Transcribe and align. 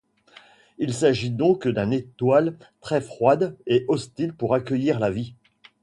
Il 0.79 0.95
s'agit 0.95 1.29
donc 1.29 1.67
d'un 1.67 1.91
étoile 1.91 2.57
très 2.79 3.01
froide 3.01 3.55
et 3.67 3.85
hostile 3.87 4.33
pour 4.33 4.55
accueillir 4.55 4.99
la 4.99 5.11
vie. 5.11 5.35